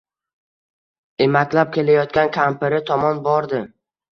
[1.27, 3.65] Emaklab kelayotgan kampiri tomon bordi